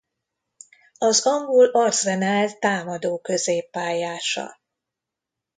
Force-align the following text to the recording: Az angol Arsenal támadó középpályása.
Az 0.97 1.25
angol 1.27 1.65
Arsenal 1.65 2.57
támadó 2.59 3.17
középpályása. 3.19 4.59